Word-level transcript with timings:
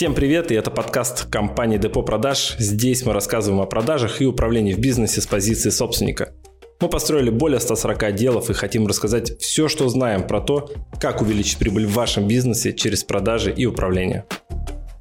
Всем 0.00 0.14
привет, 0.14 0.50
и 0.50 0.54
это 0.54 0.70
подкаст 0.70 1.26
компании 1.30 1.76
Депо 1.76 2.02
Продаж. 2.02 2.56
Здесь 2.58 3.04
мы 3.04 3.12
рассказываем 3.12 3.60
о 3.60 3.66
продажах 3.66 4.22
и 4.22 4.24
управлении 4.24 4.72
в 4.72 4.78
бизнесе 4.78 5.20
с 5.20 5.26
позиции 5.26 5.68
собственника. 5.68 6.32
Мы 6.80 6.88
построили 6.88 7.28
более 7.28 7.60
140 7.60 8.02
отделов 8.04 8.48
и 8.48 8.54
хотим 8.54 8.86
рассказать 8.86 9.38
все, 9.42 9.68
что 9.68 9.86
знаем 9.90 10.26
про 10.26 10.40
то, 10.40 10.72
как 10.98 11.20
увеличить 11.20 11.58
прибыль 11.58 11.84
в 11.84 11.92
вашем 11.92 12.26
бизнесе 12.26 12.72
через 12.72 13.04
продажи 13.04 13.52
и 13.52 13.66
управление. 13.66 14.24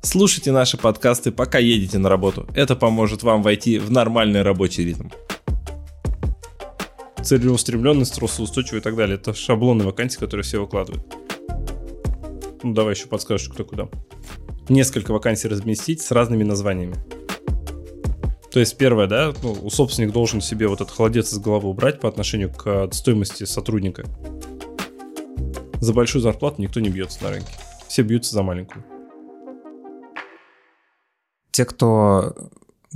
Слушайте 0.01 0.51
наши 0.51 0.75
подкасты, 0.75 1.31
пока 1.31 1.59
едете 1.59 1.97
на 1.97 2.09
работу. 2.09 2.45
Это 2.53 2.75
поможет 2.75 3.23
вам 3.23 3.41
войти 3.41 3.79
в 3.79 3.89
нормальный 3.89 4.41
рабочий 4.41 4.83
ритм. 4.83 5.07
Целеустремленность, 7.23 8.15
трусоустойчивый 8.15 8.81
и 8.81 8.83
так 8.83 8.97
далее. 8.97 9.15
Это 9.15 9.33
шаблоны 9.33 9.85
вакансий, 9.85 10.19
которые 10.19 10.43
все 10.43 10.59
выкладывают. 10.59 11.05
Ну, 12.63 12.73
давай 12.73 12.95
еще 12.95 13.07
подскажешь, 13.07 13.47
кто 13.47 13.63
куда 13.63 13.87
несколько 14.69 15.11
вакансий 15.11 15.47
разместить 15.47 16.01
с 16.01 16.11
разными 16.11 16.43
названиями. 16.43 16.95
То 18.51 18.59
есть 18.59 18.77
первое, 18.77 19.07
да, 19.07 19.33
ну, 19.43 19.69
собственник 19.69 20.11
должен 20.11 20.41
себе 20.41 20.67
вот 20.67 20.81
этот 20.81 20.93
холодец 20.95 21.31
из 21.31 21.37
головы 21.37 21.69
убрать 21.69 21.99
по 21.99 22.09
отношению 22.09 22.51
к 22.51 22.89
стоимости 22.91 23.43
сотрудника. 23.43 24.05
За 25.79 25.93
большую 25.93 26.21
зарплату 26.21 26.61
никто 26.61 26.79
не 26.79 26.89
бьется 26.89 27.23
на 27.23 27.29
рынке. 27.29 27.53
Все 27.87 28.01
бьются 28.01 28.33
за 28.33 28.43
маленькую. 28.43 28.83
Те, 31.51 31.65
кто 31.65 32.35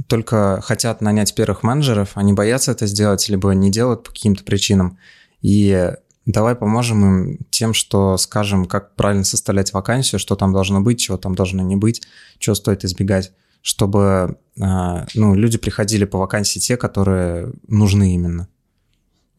только 0.07 0.59
хотят 0.61 1.01
нанять 1.01 1.35
первых 1.35 1.63
менеджеров, 1.63 2.11
они 2.15 2.33
боятся 2.33 2.71
это 2.71 2.87
сделать, 2.87 3.29
либо 3.29 3.51
не 3.51 3.69
делают 3.69 4.03
по 4.03 4.09
каким-то 4.09 4.43
причинам. 4.43 4.97
И 5.41 5.93
Давай 6.25 6.55
поможем 6.55 7.05
им 7.05 7.39
тем, 7.49 7.73
что 7.73 8.17
скажем, 8.17 8.65
как 8.65 8.95
правильно 8.95 9.25
составлять 9.25 9.73
вакансию, 9.73 10.19
что 10.19 10.35
там 10.35 10.53
должно 10.53 10.81
быть, 10.81 10.99
чего 10.99 11.17
там 11.17 11.35
должно 11.35 11.61
не 11.63 11.75
быть, 11.75 12.01
чего 12.39 12.55
стоит 12.55 12.85
избегать, 12.85 13.33
чтобы 13.61 14.37
а, 14.59 15.05
ну, 15.15 15.35
люди 15.35 15.57
приходили 15.57 16.05
по 16.05 16.17
вакансии 16.17 16.59
те, 16.59 16.77
которые 16.77 17.51
нужны 17.67 18.13
именно. 18.13 18.47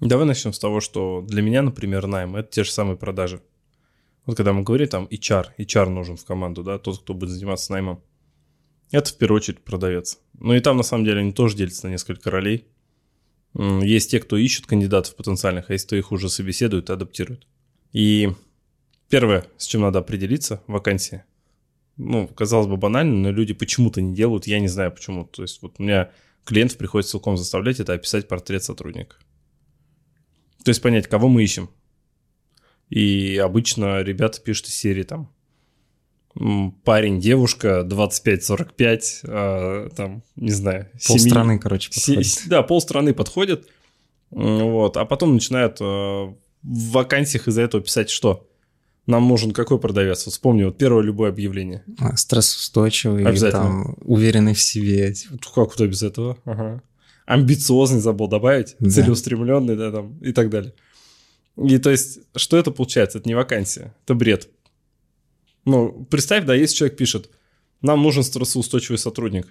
Давай 0.00 0.26
начнем 0.26 0.52
с 0.52 0.58
того, 0.58 0.80
что 0.80 1.24
для 1.26 1.40
меня, 1.40 1.62
например, 1.62 2.06
найм– 2.06 2.36
это 2.36 2.50
те 2.50 2.64
же 2.64 2.70
самые 2.70 2.96
продажи. 2.96 3.40
Вот 4.26 4.36
когда 4.36 4.52
мы 4.52 4.62
говорим 4.62 4.88
там 4.88 5.06
HR, 5.06 5.48
HR 5.58 5.88
нужен 5.88 6.16
в 6.16 6.24
команду, 6.24 6.62
да, 6.62 6.78
тот, 6.78 7.00
кто 7.00 7.14
будет 7.14 7.30
заниматься 7.30 7.72
наймом. 7.72 8.02
Это 8.90 9.10
в 9.10 9.16
первую 9.16 9.36
очередь 9.36 9.64
продавец. 9.64 10.18
Ну 10.38 10.54
и 10.54 10.60
там 10.60 10.76
на 10.76 10.82
самом 10.82 11.04
деле 11.04 11.20
они 11.20 11.32
тоже 11.32 11.56
делятся 11.56 11.86
на 11.86 11.92
несколько 11.92 12.30
ролей. 12.30 12.66
Есть 13.54 14.10
те, 14.10 14.20
кто 14.20 14.36
ищут 14.36 14.66
кандидатов 14.66 15.14
потенциальных, 15.14 15.70
а 15.70 15.72
есть 15.72 15.86
кто 15.86 15.96
их 15.96 16.10
уже 16.12 16.28
собеседует 16.28 16.90
и 16.90 16.92
адаптирует. 16.92 17.46
И 17.92 18.30
первое, 19.08 19.46
с 19.56 19.66
чем 19.66 19.82
надо 19.82 20.00
определиться, 20.00 20.62
вакансия. 20.66 21.24
Ну, 21.96 22.26
казалось 22.26 22.66
бы, 22.66 22.76
банально, 22.76 23.14
но 23.14 23.30
люди 23.30 23.54
почему-то 23.54 24.00
не 24.02 24.14
делают, 24.14 24.48
я 24.48 24.58
не 24.58 24.66
знаю 24.66 24.90
почему. 24.90 25.24
То 25.24 25.42
есть 25.42 25.62
вот 25.62 25.76
у 25.78 25.82
меня 25.82 26.10
клиентов 26.44 26.78
приходится 26.78 27.12
целиком 27.12 27.36
заставлять 27.36 27.78
это 27.78 27.92
описать 27.92 28.26
портрет 28.26 28.64
сотрудника. 28.64 29.16
То 30.64 30.70
есть 30.70 30.82
понять, 30.82 31.06
кого 31.06 31.28
мы 31.28 31.44
ищем. 31.44 31.70
И 32.90 33.36
обычно 33.36 34.02
ребята 34.02 34.40
пишут 34.40 34.66
из 34.66 34.74
серии 34.74 35.04
там 35.04 35.32
парень, 36.84 37.20
девушка, 37.20 37.86
25-45, 37.88 39.00
э, 39.22 39.88
там, 39.96 40.22
не 40.36 40.50
знаю. 40.50 40.88
Пол 41.06 41.18
7... 41.18 41.28
страны, 41.28 41.58
короче, 41.58 41.90
подходит. 41.90 42.26
Се... 42.26 42.48
Да, 42.48 42.62
пол 42.62 42.80
страны 42.80 43.14
подходит. 43.14 43.68
Вот, 44.30 44.96
а 44.96 45.04
потом 45.04 45.34
начинают 45.34 45.80
э, 45.80 45.84
в 45.84 46.34
вакансиях 46.62 47.46
из-за 47.46 47.62
этого 47.62 47.82
писать 47.82 48.10
что? 48.10 48.48
Нам 49.06 49.28
нужен 49.28 49.52
какой 49.52 49.78
продавец? 49.78 50.24
Вот 50.26 50.32
вспомни, 50.32 50.64
вот 50.64 50.78
первое 50.78 51.02
любое 51.02 51.28
объявление. 51.28 51.84
А, 51.98 52.16
стрессоустойчивый, 52.16 53.24
там, 53.50 53.96
уверенный 54.00 54.54
в 54.54 54.60
себе. 54.60 55.12
Типа. 55.12 55.36
Как 55.54 55.72
куда 55.72 55.86
без 55.86 56.02
этого? 56.02 56.38
Ага. 56.44 56.82
Амбициозный 57.26 58.00
забыл 58.00 58.28
добавить, 58.28 58.76
да. 58.80 58.90
целеустремленный, 58.90 59.76
да, 59.76 59.92
там, 59.92 60.18
и 60.18 60.32
так 60.32 60.50
далее. 60.50 60.74
И 61.56 61.78
то 61.78 61.90
есть, 61.90 62.18
что 62.34 62.56
это 62.56 62.70
получается? 62.70 63.18
Это 63.18 63.28
не 63.28 63.34
вакансия, 63.34 63.94
это 64.04 64.14
бред. 64.14 64.48
Ну, 65.64 66.06
представь, 66.10 66.44
да, 66.44 66.54
если 66.54 66.76
человек 66.76 66.96
пишет, 66.96 67.30
нам 67.80 68.02
нужен 68.02 68.22
стрессоустойчивый 68.22 68.98
сотрудник. 68.98 69.46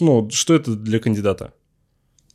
Ну, 0.00 0.30
что 0.30 0.54
это 0.54 0.74
для 0.74 0.98
кандидата? 0.98 1.52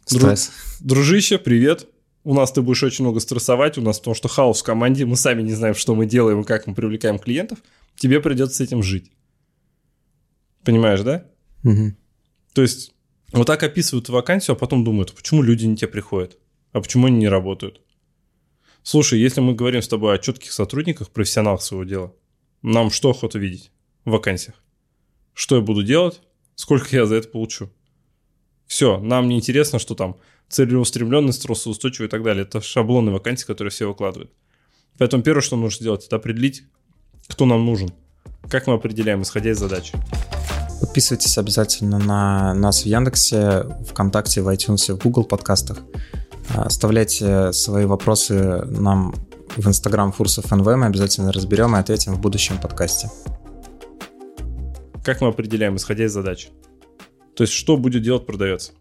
Стресс. 0.06 0.52
Дружище, 0.80 1.38
привет. 1.38 1.88
У 2.24 2.36
нас 2.36 2.52
ты 2.52 2.62
будешь 2.62 2.84
очень 2.84 3.04
много 3.04 3.20
стрессовать, 3.20 3.78
у 3.78 3.82
нас 3.82 3.98
потому 3.98 4.14
что 4.14 4.28
хаос 4.28 4.62
в 4.62 4.64
команде, 4.64 5.06
мы 5.06 5.16
сами 5.16 5.42
не 5.42 5.54
знаем, 5.54 5.74
что 5.74 5.96
мы 5.96 6.06
делаем 6.06 6.42
и 6.42 6.44
как 6.44 6.68
мы 6.68 6.76
привлекаем 6.76 7.18
клиентов. 7.18 7.60
Тебе 7.96 8.20
придется 8.20 8.58
с 8.58 8.62
этим 8.62 8.84
жить. 8.84 9.12
Понимаешь, 10.64 11.02
да? 11.02 11.26
Угу. 11.64 11.96
То 12.54 12.62
есть 12.62 12.94
вот 13.32 13.48
так 13.48 13.64
описывают 13.64 14.10
вакансию, 14.10 14.56
а 14.56 14.60
потом 14.60 14.84
думают, 14.84 15.14
почему 15.14 15.42
люди 15.42 15.66
не 15.66 15.76
те 15.76 15.88
приходят, 15.88 16.38
а 16.74 16.82
почему 16.82 17.08
они 17.08 17.18
не 17.18 17.30
работают. 17.30 17.82
Слушай, 18.84 19.20
если 19.20 19.42
мы 19.42 19.56
говорим 19.56 19.82
с 19.82 19.88
тобой 19.88 20.14
о 20.14 20.18
четких 20.20 20.52
сотрудниках, 20.52 21.10
профессионалах 21.10 21.62
своего 21.62 21.86
дела, 21.86 22.16
нам 22.62 22.92
что 22.92 23.10
охота 23.10 23.40
видеть 23.40 23.72
в 24.06 24.12
вакансиях? 24.12 24.56
Что 25.34 25.56
я 25.56 25.62
буду 25.62 25.84
делать? 25.84 26.22
Сколько 26.56 26.96
я 26.96 27.06
за 27.06 27.16
это 27.16 27.28
получу? 27.28 27.70
Все, 28.68 29.00
нам 29.00 29.28
не 29.28 29.38
интересно, 29.38 29.80
что 29.80 29.96
там 29.96 30.18
целеустремленность, 30.50 31.44
тросоустойчивый 31.44 32.08
и 32.08 32.10
так 32.10 32.24
далее. 32.24 32.44
Это 32.44 32.62
шаблоны 32.62 33.12
вакансий, 33.12 33.46
которые 33.46 33.72
все 33.72 33.88
выкладывают. 33.88 34.32
Поэтому 34.98 35.24
первое, 35.24 35.42
что 35.42 35.56
нужно 35.56 35.80
сделать, 35.80 36.06
это 36.06 36.18
определить, 36.18 36.64
кто 37.28 37.46
нам 37.46 37.66
нужен. 37.66 37.90
Как 38.50 38.68
мы 38.68 38.74
определяем, 38.74 39.22
исходя 39.24 39.52
из 39.52 39.60
задачи. 39.60 39.94
Подписывайтесь 40.80 41.38
обязательно 41.38 42.00
на 42.00 42.54
нас 42.54 42.84
в 42.84 42.86
Яндексе, 42.86 43.66
ВКонтакте, 43.90 44.42
в 44.42 44.50
iTunes, 44.50 44.94
в 44.94 44.98
Google 44.98 45.24
подкастах. 45.24 45.80
Оставляйте 46.54 47.54
свои 47.54 47.86
вопросы 47.86 48.66
нам 48.66 49.16
в 49.58 49.68
Инстаграм 49.68 50.12
Фурсов 50.12 50.50
НВ 50.52 50.66
мы 50.66 50.86
обязательно 50.86 51.32
разберем 51.32 51.76
и 51.76 51.80
ответим 51.80 52.14
в 52.14 52.22
будущем 52.22 52.58
подкасте. 52.58 53.10
Как 55.04 55.22
мы 55.22 55.28
определяем, 55.28 55.76
исходя 55.76 56.06
из 56.06 56.14
задач? 56.14 56.50
То 57.36 57.44
есть, 57.44 57.54
что 57.54 57.76
будет 57.78 58.02
делать 58.02 58.26
продавец? 58.26 58.72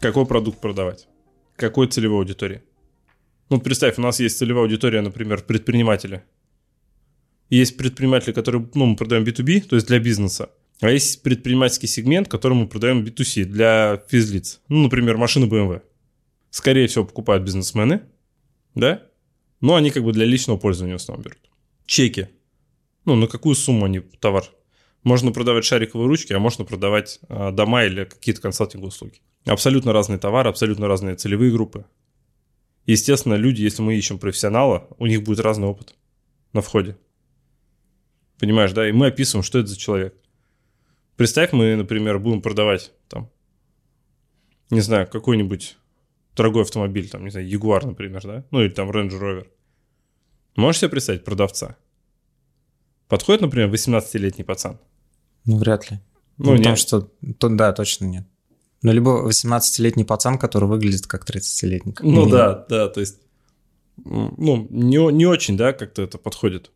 Какой 0.00 0.26
продукт 0.26 0.60
продавать? 0.60 1.08
Какой 1.56 1.88
целевой 1.88 2.18
аудитории? 2.18 2.62
Ну, 3.50 3.60
представь, 3.60 3.98
у 3.98 4.02
нас 4.02 4.20
есть 4.20 4.38
целевая 4.38 4.64
аудитория, 4.64 5.00
например, 5.00 5.42
предприниматели. 5.42 6.22
Есть 7.50 7.76
предприниматели, 7.76 8.32
которые, 8.32 8.66
ну, 8.74 8.86
мы 8.86 8.96
продаем 8.96 9.24
B2B, 9.24 9.62
то 9.62 9.76
есть 9.76 9.86
для 9.88 9.98
бизнеса. 9.98 10.50
А 10.80 10.90
есть 10.90 11.22
предпринимательский 11.22 11.88
сегмент, 11.88 12.28
который 12.28 12.54
мы 12.54 12.66
продаем 12.66 13.04
B2C, 13.04 13.44
для 13.44 14.02
физлиц. 14.08 14.60
Ну, 14.68 14.82
например, 14.82 15.16
машины 15.16 15.46
BMW. 15.46 15.82
Скорее 16.50 16.86
всего, 16.86 17.04
покупают 17.04 17.44
бизнесмены, 17.44 18.02
да? 18.74 19.02
Но 19.62 19.76
они 19.76 19.90
как 19.90 20.04
бы 20.04 20.12
для 20.12 20.26
личного 20.26 20.58
пользования 20.58 20.98
в 20.98 21.00
основном 21.00 21.24
берут. 21.24 21.50
Чеки. 21.86 22.28
Ну, 23.06 23.14
на 23.14 23.26
какую 23.26 23.54
сумму 23.54 23.86
они 23.86 24.00
товар? 24.00 24.44
Можно 25.04 25.32
продавать 25.32 25.64
шариковые 25.64 26.06
ручки, 26.06 26.32
а 26.32 26.38
можно 26.38 26.64
продавать 26.64 27.20
э, 27.28 27.50
дома 27.52 27.84
или 27.84 28.04
какие-то 28.04 28.40
консалтинговые 28.40 28.88
услуги. 28.88 29.20
Абсолютно 29.46 29.92
разные 29.92 30.18
товары, 30.18 30.50
абсолютно 30.50 30.86
разные 30.88 31.16
целевые 31.16 31.50
группы. 31.50 31.86
Естественно, 32.86 33.34
люди, 33.34 33.62
если 33.62 33.82
мы 33.82 33.96
ищем 33.96 34.18
профессионала, 34.18 34.88
у 34.98 35.06
них 35.06 35.22
будет 35.22 35.40
разный 35.40 35.68
опыт 35.68 35.94
на 36.52 36.60
входе. 36.60 36.96
Понимаешь, 38.38 38.72
да? 38.72 38.88
И 38.88 38.92
мы 38.92 39.06
описываем, 39.06 39.44
что 39.44 39.58
это 39.60 39.68
за 39.68 39.78
человек. 39.78 40.14
Представь, 41.16 41.52
мы, 41.52 41.76
например, 41.76 42.18
будем 42.18 42.42
продавать 42.42 42.92
там, 43.08 43.30
не 44.70 44.80
знаю, 44.80 45.06
какой-нибудь 45.06 45.76
дорогой 46.34 46.62
автомобиль, 46.62 47.08
там, 47.08 47.24
не 47.24 47.30
знаю, 47.30 47.48
Ягуар, 47.48 47.84
например, 47.86 48.22
да? 48.22 48.44
Ну, 48.50 48.62
или 48.62 48.70
там 48.70 48.90
Range 48.90 49.10
Rover. 49.10 49.46
Можешь 50.56 50.80
себе 50.80 50.90
представить 50.90 51.24
продавца? 51.24 51.76
Подходит, 53.08 53.42
например, 53.42 53.70
18-летний 53.70 54.44
пацан? 54.44 54.78
Ну, 55.44 55.56
вряд 55.56 55.90
ли. 55.90 55.98
Ну, 56.38 56.52
ну 56.52 56.56
потому 56.58 56.76
что, 56.76 57.10
то, 57.38 57.48
да, 57.48 57.72
точно 57.72 58.06
нет. 58.06 58.26
Но 58.82 58.92
либо 58.92 59.28
18-летний 59.28 60.04
пацан, 60.04 60.38
который 60.38 60.68
выглядит 60.68 61.06
как 61.06 61.28
30-летний. 61.28 61.94
Ну, 62.00 62.28
да, 62.28 62.66
да, 62.68 62.88
то 62.88 63.00
есть, 63.00 63.18
ну, 63.96 64.66
не, 64.70 64.96
не 65.12 65.26
очень, 65.26 65.56
да, 65.56 65.72
как-то 65.72 66.02
это 66.02 66.18
подходит. 66.18 66.70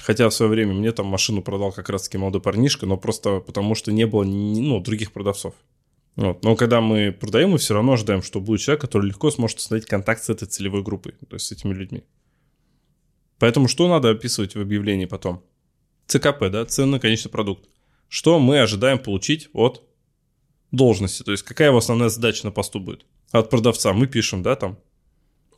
Хотя 0.00 0.28
в 0.28 0.34
свое 0.34 0.50
время 0.50 0.74
мне 0.74 0.92
там 0.92 1.06
машину 1.06 1.42
продал 1.42 1.72
как 1.72 1.88
раз-таки 1.88 2.18
молодой 2.18 2.42
парнишка, 2.42 2.86
но 2.86 2.96
просто 2.96 3.40
потому 3.40 3.74
что 3.74 3.90
не 3.90 4.06
было 4.06 4.22
ну, 4.24 4.80
других 4.80 5.12
продавцов. 5.12 5.54
Вот. 6.16 6.44
Но 6.44 6.56
когда 6.56 6.80
мы 6.80 7.12
продаем, 7.12 7.50
мы 7.50 7.58
все 7.58 7.74
равно 7.74 7.92
ожидаем, 7.92 8.22
что 8.22 8.40
будет 8.40 8.60
человек, 8.60 8.82
который 8.82 9.06
легко 9.06 9.30
сможет 9.30 9.58
установить 9.58 9.86
контакт 9.86 10.22
с 10.22 10.28
этой 10.28 10.46
целевой 10.46 10.82
группой, 10.82 11.12
то 11.12 11.34
есть 11.36 11.46
с 11.46 11.52
этими 11.52 11.72
людьми. 11.72 12.04
Поэтому 13.38 13.68
что 13.68 13.88
надо 13.88 14.10
описывать 14.10 14.54
в 14.54 14.60
объявлении 14.60 15.06
потом? 15.06 15.44
ЦКП, 16.06 16.48
да, 16.50 16.64
ценный 16.64 17.00
конечный 17.00 17.30
продукт. 17.30 17.68
Что 18.08 18.38
мы 18.38 18.60
ожидаем 18.60 18.98
получить 18.98 19.48
от 19.52 19.82
должности, 20.72 21.22
то 21.22 21.32
есть 21.32 21.44
какая 21.44 21.68
его 21.68 21.78
основная 21.78 22.08
задача 22.08 22.44
на 22.44 22.52
посту 22.52 22.80
будет. 22.80 23.06
От 23.30 23.50
продавца 23.50 23.92
мы 23.92 24.06
пишем, 24.06 24.42
да, 24.42 24.56
там, 24.56 24.78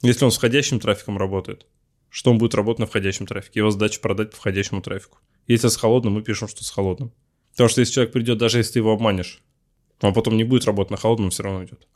если 0.02 0.24
он 0.24 0.30
с 0.30 0.36
входящим 0.36 0.80
трафиком 0.80 1.18
работает, 1.18 1.66
что 2.08 2.30
он 2.30 2.38
будет 2.38 2.54
работать 2.54 2.80
на 2.80 2.86
входящем 2.86 3.26
трафике, 3.26 3.60
его 3.60 3.70
задача 3.70 4.00
продать 4.00 4.30
по 4.30 4.36
входящему 4.36 4.82
трафику. 4.82 5.18
Если 5.46 5.68
с 5.68 5.76
холодным, 5.76 6.14
мы 6.14 6.22
пишем, 6.22 6.48
что 6.48 6.64
с 6.64 6.70
холодным. 6.70 7.12
Потому 7.52 7.68
что 7.68 7.80
если 7.80 7.94
человек 7.94 8.12
придет, 8.12 8.38
даже 8.38 8.58
если 8.58 8.74
ты 8.74 8.78
его 8.80 8.92
обманешь, 8.92 9.42
он 10.00 10.14
потом 10.14 10.36
не 10.36 10.44
будет 10.44 10.64
работать 10.64 10.90
на 10.90 10.96
холодном, 10.96 11.30
все 11.30 11.42
равно 11.42 11.64
идет. 11.64 11.86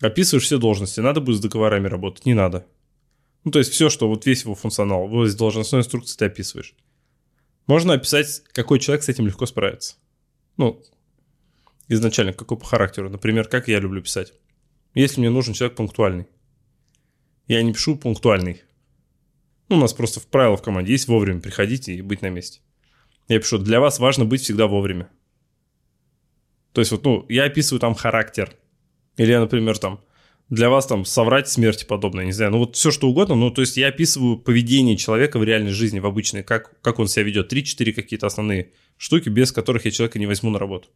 Описываешь 0.00 0.44
все 0.44 0.58
должности. 0.58 1.00
Надо 1.00 1.20
будет 1.20 1.38
с 1.38 1.40
договорами 1.40 1.88
работать? 1.88 2.24
Не 2.26 2.34
надо. 2.34 2.66
Ну, 3.44 3.50
то 3.50 3.58
есть 3.58 3.72
все, 3.72 3.90
что 3.90 4.08
вот 4.08 4.26
весь 4.26 4.42
его 4.42 4.54
функционал, 4.54 5.06
вот 5.06 5.26
из 5.26 5.34
должностной 5.34 5.82
инструкции 5.82 6.16
ты 6.16 6.24
описываешь. 6.24 6.74
Можно 7.66 7.94
описать, 7.94 8.42
какой 8.52 8.78
человек 8.78 9.04
с 9.04 9.08
этим 9.08 9.26
легко 9.26 9.46
справится. 9.46 9.96
Ну, 10.56 10.82
изначально, 11.88 12.32
какой 12.32 12.58
по 12.58 12.64
характеру. 12.64 13.10
Например, 13.10 13.46
как 13.46 13.68
я 13.68 13.80
люблю 13.80 14.02
писать. 14.02 14.32
Если 14.94 15.20
мне 15.20 15.30
нужен 15.30 15.54
человек 15.54 15.76
пунктуальный. 15.76 16.26
Я 17.46 17.62
не 17.62 17.72
пишу 17.72 17.96
пунктуальный. 17.96 18.62
Ну, 19.68 19.76
у 19.76 19.80
нас 19.80 19.92
просто 19.92 20.20
в 20.20 20.26
правилах 20.26 20.60
в 20.60 20.62
команде 20.62 20.92
есть 20.92 21.08
вовремя 21.08 21.40
приходить 21.40 21.88
и 21.88 22.00
быть 22.00 22.22
на 22.22 22.28
месте. 22.28 22.60
Я 23.28 23.38
пишу, 23.38 23.58
для 23.58 23.80
вас 23.80 23.98
важно 23.98 24.24
быть 24.24 24.42
всегда 24.42 24.66
вовремя. 24.66 25.10
То 26.72 26.80
есть 26.80 26.90
вот, 26.92 27.04
ну, 27.04 27.26
я 27.28 27.44
описываю 27.44 27.80
там 27.80 27.94
характер. 27.94 28.56
Или 29.16 29.32
я, 29.32 29.40
например, 29.40 29.78
там, 29.78 30.00
для 30.54 30.70
вас 30.70 30.86
там 30.86 31.04
соврать 31.04 31.48
смерти 31.48 31.84
подобное, 31.84 32.24
не 32.24 32.32
знаю. 32.32 32.52
Ну 32.52 32.58
вот 32.58 32.76
все 32.76 32.90
что 32.90 33.08
угодно. 33.08 33.34
Ну 33.34 33.50
то 33.50 33.60
есть 33.60 33.76
я 33.76 33.88
описываю 33.88 34.38
поведение 34.38 34.96
человека 34.96 35.38
в 35.38 35.44
реальной 35.44 35.72
жизни, 35.72 36.00
в 36.00 36.06
обычной, 36.06 36.42
как, 36.42 36.80
как 36.80 36.98
он 36.98 37.08
себя 37.08 37.24
ведет. 37.24 37.48
Три-четыре 37.48 37.92
какие-то 37.92 38.26
основные 38.26 38.72
штуки, 38.96 39.28
без 39.28 39.52
которых 39.52 39.84
я 39.84 39.90
человека 39.90 40.18
не 40.18 40.26
возьму 40.26 40.50
на 40.50 40.58
работу. 40.58 40.88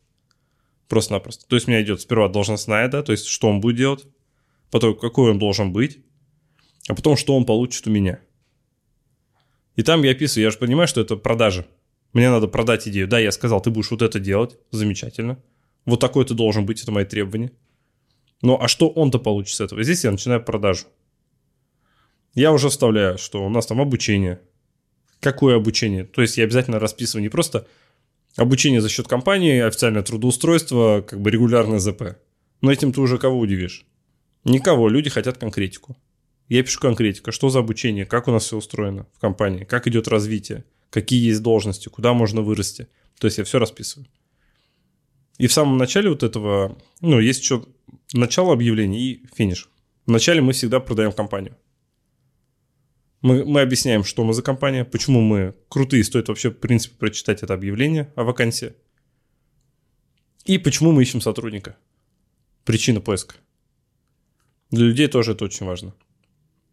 Просто-напросто. 0.89 1.47
То 1.47 1.57
есть 1.57 1.69
у 1.69 1.71
меня 1.71 1.83
идет 1.83 2.01
сперва 2.01 2.29
должностная, 2.29 2.89
да, 2.89 3.03
то 3.03 3.13
есть 3.13 3.27
что 3.27 3.49
он 3.49 3.61
будет 3.61 3.77
делать, 3.77 4.07
потом 4.71 4.97
какой 4.97 5.31
он 5.31 5.39
должен 5.39 5.73
быть, 5.73 5.99
а 6.89 6.95
потом 6.95 7.17
что 7.17 7.37
он 7.37 7.45
получит 7.45 7.87
у 7.87 7.91
меня. 7.91 8.21
И 9.77 9.83
там 9.83 10.03
я 10.03 10.13
описываю, 10.13 10.45
я 10.45 10.51
же 10.51 10.59
понимаю, 10.59 10.89
что 10.89 11.01
это 11.01 11.17
продажа. 11.17 11.67
Мне 12.13 12.31
надо 12.31 12.49
продать 12.49 12.89
идею. 12.89 13.07
Да, 13.07 13.19
я 13.19 13.31
сказал, 13.31 13.61
ты 13.61 13.71
будешь 13.71 13.91
вот 13.91 14.03
это 14.03 14.19
делать, 14.19 14.57
замечательно. 14.71 15.43
Вот 15.85 16.01
такой 16.01 16.25
ты 16.25 16.35
должен 16.35 16.65
быть, 16.65 16.83
это 16.83 16.91
мои 16.91 17.05
требования. 17.05 17.53
Ну, 18.43 18.59
а 18.61 18.69
что 18.69 18.89
он-то 18.89 19.19
получит 19.19 19.57
с 19.57 19.61
этого? 19.61 19.83
Здесь 19.83 20.05
я 20.05 20.11
начинаю 20.11 20.43
продажу. 20.43 20.87
Я 22.35 22.53
уже 22.53 22.69
вставляю, 22.69 23.19
что 23.19 23.45
у 23.45 23.49
нас 23.49 23.67
там 23.67 23.81
обучение. 23.81 24.41
Какое 25.21 25.57
обучение? 25.57 26.05
То 26.05 26.23
есть 26.23 26.39
я 26.39 26.45
обязательно 26.45 26.79
расписываю 26.79 27.23
не 27.23 27.29
просто 27.29 27.67
обучение 28.37 28.81
за 28.81 28.89
счет 28.89 29.09
компании, 29.09 29.61
официальное 29.61 30.03
трудоустройство, 30.03 31.01
как 31.01 31.21
бы 31.21 31.31
регулярное 31.31 31.81
ЗП. 31.81 32.17
Но 32.61 32.71
этим 32.71 32.93
ты 32.93 33.01
уже 33.01 33.19
кого 33.19 33.39
удивишь? 33.39 33.87
Никого, 34.45 34.89
люди 34.89 35.11
хотят 35.11 35.39
конкретику. 35.39 35.97
Я 36.49 36.63
пишу 36.63 36.81
конкретика, 36.81 37.33
что 37.33 37.51
за 37.51 37.59
обучение, 37.59 38.07
как 38.07 38.29
у 38.29 38.31
нас 38.31 38.45
все 38.45 38.57
устроено 38.57 39.07
в 39.15 39.19
компании, 39.19 39.65
как 39.65 39.87
идет 39.87 40.09
развитие, 40.09 40.65
какие 40.91 41.27
есть 41.27 41.43
должности, 41.43 41.89
куда 41.89 42.15
можно 42.15 42.41
вырасти. 42.41 42.89
То 43.19 43.27
есть 43.27 43.39
я 43.39 43.45
все 43.45 43.59
расписываю. 43.59 44.07
И 45.39 45.47
в 45.47 45.53
самом 45.53 45.77
начале 45.77 46.09
вот 46.09 46.23
этого, 46.23 46.79
ну, 47.01 47.21
есть 47.21 47.41
еще 47.41 47.65
начало 48.13 48.53
объявления 48.53 49.01
и 49.01 49.27
финиш. 49.35 49.69
Вначале 50.07 50.41
мы 50.41 50.53
всегда 50.53 50.81
продаем 50.81 51.13
компанию. 51.13 51.57
Мы, 53.21 53.45
мы 53.45 53.61
объясняем, 53.61 54.05
что 54.05 54.25
мы 54.25 54.33
за 54.33 54.43
компания, 54.43 54.85
почему 54.85 55.21
мы 55.21 55.55
крутые, 55.69 56.05
стоит 56.05 56.29
вообще, 56.29 56.51
в 56.51 56.59
принципе, 56.59 56.97
прочитать 56.97 57.43
это 57.43 57.55
объявление 57.55 58.13
о 58.15 58.23
вакансии. 58.23 58.75
И 60.45 60.57
почему 60.57 60.93
мы 60.93 61.03
ищем 61.03 61.21
сотрудника. 61.21 61.77
Причина 62.65 63.01
поиска. 63.01 63.37
Для 64.71 64.87
людей 64.87 65.09
тоже 65.09 65.33
это 65.33 65.45
очень 65.45 65.67
важно. 65.67 65.95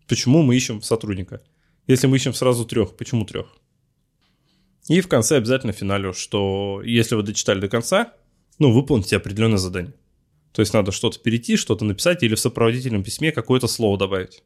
Почему 0.07 0.43
мы 0.43 0.55
ищем 0.55 0.81
сотрудника? 0.81 1.41
Если 1.87 2.07
мы 2.07 2.17
ищем 2.17 2.33
сразу 2.33 2.65
трех, 2.65 2.95
почему 2.95 3.25
трех? 3.25 3.47
И 4.87 5.01
в 5.01 5.07
конце 5.07 5.37
обязательно 5.37 5.73
финалю, 5.73 6.13
что 6.13 6.81
если 6.85 7.15
вы 7.15 7.23
дочитали 7.23 7.59
до 7.59 7.69
конца, 7.69 8.13
ну, 8.59 8.71
выполните 8.71 9.17
определенное 9.17 9.57
задание. 9.57 9.93
То 10.55 10.61
есть 10.61 10.73
надо 10.73 10.93
что-то 10.93 11.19
перейти, 11.19 11.57
что-то 11.57 11.83
написать 11.83 12.23
или 12.23 12.33
в 12.33 12.39
сопроводительном 12.39 13.03
письме 13.03 13.33
какое-то 13.33 13.67
слово 13.67 13.97
добавить. 13.97 14.41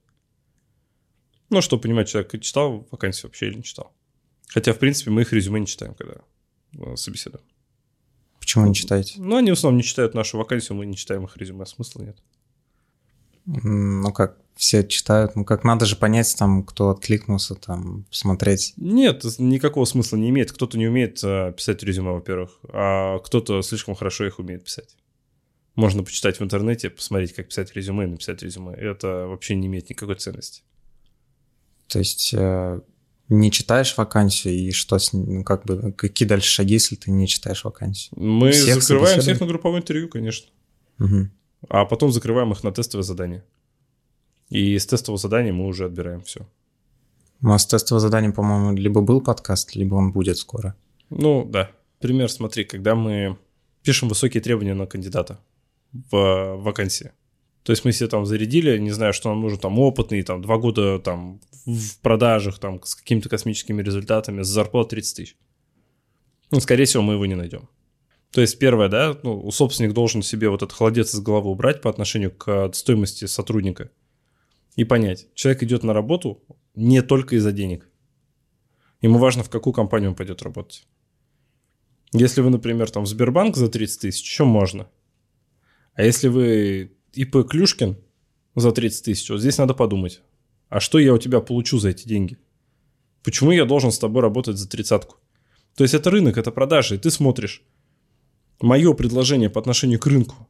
Ну, 1.51 1.61
чтобы 1.61 1.83
понимать, 1.83 2.09
человек 2.09 2.41
читал 2.41 2.87
вакансию 2.89 3.29
вообще 3.29 3.49
или 3.49 3.57
не 3.57 3.63
читал. 3.63 3.93
Хотя, 4.47 4.73
в 4.73 4.79
принципе, 4.79 5.11
мы 5.11 5.21
их 5.21 5.31
резюме 5.33 5.59
не 5.59 5.67
читаем, 5.67 5.93
когда 5.93 6.15
э, 6.73 6.95
собеседуем. 6.95 7.43
Почему 8.39 8.65
не 8.65 8.73
читаете? 8.73 9.21
Ну, 9.21 9.35
они 9.35 9.51
в 9.51 9.53
основном 9.53 9.77
не 9.77 9.83
читают 9.83 10.15
нашу 10.15 10.39
вакансию, 10.39 10.75
мы 10.77 10.87
не 10.87 10.95
читаем 10.95 11.25
их 11.25 11.37
резюме, 11.37 11.67
смысла 11.67 12.01
нет. 12.01 12.17
Ну 13.45 14.11
как, 14.11 14.39
все 14.55 14.83
читают, 14.83 15.35
ну 15.35 15.45
как 15.45 15.63
надо 15.63 15.85
же 15.85 15.95
понять 15.95 16.35
там, 16.39 16.63
кто 16.63 16.89
откликнулся, 16.89 17.53
там, 17.53 18.05
посмотреть. 18.09 18.73
Нет, 18.77 19.23
никакого 19.37 19.85
смысла 19.85 20.17
не 20.17 20.29
имеет. 20.29 20.51
Кто-то 20.51 20.75
не 20.79 20.87
умеет 20.87 21.23
э, 21.23 21.53
писать 21.55 21.83
резюме, 21.83 22.13
во-первых, 22.13 22.59
а 22.73 23.19
кто-то 23.19 23.61
слишком 23.61 23.93
хорошо 23.93 24.25
их 24.25 24.39
умеет 24.39 24.63
писать. 24.63 24.95
Можно 25.79 26.03
почитать 26.03 26.41
в 26.41 26.43
интернете, 26.43 26.89
посмотреть, 26.89 27.31
как 27.31 27.47
писать 27.47 27.73
резюме 27.73 28.05
написать 28.05 28.43
резюме. 28.43 28.73
Это 28.73 29.27
вообще 29.27 29.55
не 29.55 29.67
имеет 29.67 29.89
никакой 29.89 30.15
ценности. 30.15 30.61
То 31.87 31.99
есть 31.99 32.33
э, 32.33 32.81
не 33.29 33.49
читаешь 33.49 33.95
вакансию, 33.95 34.55
и 34.55 34.71
что 34.71 34.99
с 34.99 35.13
ну, 35.13 35.41
как 35.45 35.63
бы, 35.63 35.93
какие 35.93 36.27
дальше 36.27 36.49
шаги, 36.49 36.73
если 36.73 36.97
ты 36.97 37.11
не 37.11 37.29
читаешь 37.29 37.63
вакансию? 37.63 38.11
Мы 38.21 38.51
всех 38.51 38.81
закрываем 38.81 39.21
всех 39.21 39.39
на 39.39 39.47
групповое 39.47 39.81
интервью, 39.81 40.09
конечно. 40.09 40.51
Угу. 40.99 41.29
А 41.69 41.85
потом 41.85 42.11
закрываем 42.11 42.51
их 42.51 42.61
на 42.61 42.73
тестовое 42.73 43.03
задание. 43.03 43.45
И 44.49 44.77
с 44.77 44.85
тестового 44.85 45.17
задания 45.17 45.53
мы 45.53 45.65
уже 45.65 45.85
отбираем 45.85 46.23
все. 46.23 46.45
У 47.41 47.47
нас 47.47 47.65
тестовое 47.65 48.01
задание, 48.01 48.33
по-моему, 48.33 48.75
либо 48.75 48.99
был 48.99 49.21
подкаст, 49.21 49.77
либо 49.77 49.95
он 49.95 50.11
будет 50.11 50.37
скоро. 50.37 50.75
Ну, 51.09 51.45
да. 51.45 51.71
Пример, 52.01 52.29
смотри, 52.29 52.65
когда 52.65 52.95
мы 52.95 53.37
пишем 53.81 54.09
высокие 54.09 54.43
требования 54.43 54.73
на 54.73 54.85
кандидата 54.85 55.39
в 55.91 56.55
вакансии. 56.57 57.11
То 57.63 57.71
есть 57.71 57.85
мы 57.85 57.91
себе 57.91 58.09
там 58.09 58.25
зарядили, 58.25 58.77
не 58.77 58.91
знаю, 58.91 59.13
что 59.13 59.29
нам 59.29 59.41
нужен, 59.41 59.59
там 59.59 59.77
опытный, 59.79 60.23
там 60.23 60.41
два 60.41 60.57
года 60.57 60.99
там 60.99 61.41
в 61.65 61.99
продажах, 62.01 62.59
там 62.59 62.81
с 62.83 62.95
какими-то 62.95 63.29
космическими 63.29 63.81
результатами, 63.81 64.41
с 64.41 64.47
зарплатой 64.47 64.97
30 64.97 65.15
тысяч. 65.15 65.37
Ну, 66.51 66.59
скорее 66.59 66.85
всего, 66.85 67.03
мы 67.03 67.13
его 67.13 67.25
не 67.25 67.35
найдем. 67.35 67.69
То 68.31 68.41
есть 68.41 68.59
первое, 68.59 68.89
да, 68.89 69.17
ну, 69.23 69.49
собственник 69.51 69.93
должен 69.93 70.21
себе 70.21 70.49
вот 70.49 70.61
этот 70.61 70.75
холодец 70.75 71.13
из 71.13 71.19
головы 71.19 71.49
убрать 71.49 71.81
по 71.81 71.89
отношению 71.89 72.31
к 72.31 72.71
стоимости 72.73 73.25
сотрудника 73.25 73.91
и 74.75 74.83
понять, 74.83 75.27
человек 75.33 75.63
идет 75.63 75.83
на 75.83 75.93
работу 75.93 76.43
не 76.75 77.01
только 77.01 77.35
из-за 77.35 77.51
денег. 77.51 77.89
Ему 79.01 79.17
важно, 79.17 79.43
в 79.43 79.49
какую 79.49 79.73
компанию 79.73 80.11
он 80.11 80.15
пойдет 80.15 80.41
работать. 80.41 80.87
Если 82.13 82.41
вы, 82.41 82.49
например, 82.49 82.89
там 82.89 83.03
в 83.03 83.07
Сбербанк 83.07 83.55
за 83.55 83.67
30 83.67 84.01
тысяч, 84.01 84.23
еще 84.23 84.43
можно. 84.43 84.87
А 85.99 86.03
если 86.03 86.29
вы 86.29 86.93
ИП 87.11 87.45
Клюшкин 87.45 87.97
за 88.55 88.71
30 88.71 89.03
тысяч, 89.03 89.29
вот 89.29 89.41
здесь 89.41 89.57
надо 89.57 89.73
подумать, 89.73 90.21
а 90.69 90.79
что 90.79 90.97
я 90.97 91.13
у 91.13 91.17
тебя 91.17 91.41
получу 91.41 91.77
за 91.77 91.89
эти 91.89 92.07
деньги? 92.07 92.37
Почему 93.21 93.51
я 93.51 93.65
должен 93.65 93.91
с 93.91 93.99
тобой 93.99 94.21
работать 94.21 94.55
за 94.55 94.69
тридцатку? 94.69 95.17
То 95.75 95.83
есть 95.83 95.93
это 95.93 96.09
рынок, 96.09 96.37
это 96.37 96.51
продажи, 96.51 96.95
и 96.95 96.97
ты 96.97 97.11
смотришь, 97.11 97.63
мое 98.61 98.93
предложение 98.93 99.49
по 99.49 99.59
отношению 99.59 99.99
к 99.99 100.07
рынку, 100.07 100.47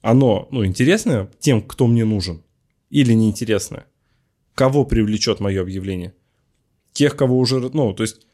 оно, 0.00 0.48
ну, 0.50 0.64
интересное 0.64 1.30
тем, 1.38 1.60
кто 1.60 1.86
мне 1.86 2.06
нужен, 2.06 2.42
или 2.88 3.12
неинтересное? 3.12 3.84
Кого 4.54 4.86
привлечет 4.86 5.38
мое 5.38 5.60
объявление? 5.60 6.14
Тех, 6.92 7.14
кого 7.14 7.38
уже, 7.38 7.60
ну, 7.60 7.92
то 7.92 8.04
есть 8.04 8.26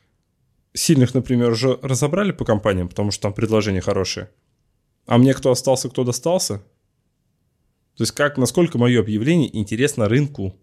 сильных, 0.72 1.14
например, 1.14 1.50
уже 1.50 1.80
разобрали 1.82 2.30
по 2.30 2.44
компаниям, 2.44 2.88
потому 2.88 3.10
что 3.10 3.22
там 3.22 3.34
предложения 3.34 3.80
хорошие. 3.80 4.30
А 5.06 5.18
мне 5.18 5.34
кто 5.34 5.50
остался, 5.50 5.88
кто 5.88 6.04
достался? 6.04 6.58
То 7.96 8.02
есть 8.02 8.12
как, 8.12 8.38
насколько 8.38 8.78
мое 8.78 9.00
объявление 9.00 9.56
интересно 9.56 10.08
рынку? 10.08 10.56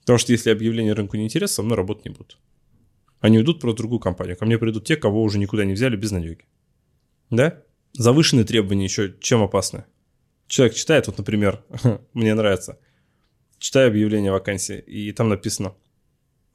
Потому 0.00 0.18
что 0.18 0.32
если 0.32 0.50
объявление 0.50 0.92
рынку 0.92 1.16
не 1.16 1.24
интересно, 1.24 1.54
со 1.54 1.62
мной 1.62 1.76
работать 1.76 2.04
не 2.04 2.10
будут. 2.10 2.38
Они 3.20 3.38
уйдут 3.38 3.60
про 3.60 3.72
другую 3.72 4.00
компанию. 4.00 4.36
Ко 4.36 4.44
мне 4.44 4.58
придут 4.58 4.84
те, 4.84 4.96
кого 4.96 5.22
уже 5.22 5.38
никуда 5.38 5.64
не 5.64 5.72
взяли 5.72 5.96
без 5.96 6.10
надеги. 6.10 6.44
Да? 7.30 7.62
Завышенные 7.92 8.44
требования 8.44 8.84
еще 8.84 9.14
чем 9.20 9.42
опасны? 9.42 9.84
Человек 10.46 10.74
читает, 10.74 11.06
вот, 11.06 11.16
например, 11.16 11.64
мне 12.12 12.34
нравится, 12.34 12.78
читаю 13.58 13.88
объявление 13.88 14.30
вакансии, 14.30 14.78
и 14.78 15.10
там 15.12 15.30
написано 15.30 15.74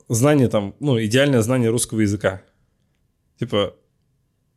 знание 0.09 0.47
там, 0.47 0.75
ну, 0.79 1.01
идеальное 1.03 1.41
знание 1.41 1.69
русского 1.69 2.01
языка. 2.01 2.43
Типа, 3.39 3.75